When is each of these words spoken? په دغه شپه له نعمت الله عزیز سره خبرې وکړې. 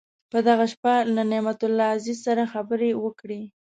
په 0.31 0.39
دغه 0.47 0.65
شپه 0.73 0.93
له 1.15 1.23
نعمت 1.31 1.59
الله 1.67 1.87
عزیز 1.95 2.17
سره 2.27 2.43
خبرې 2.53 2.89
وکړې. 3.03 3.41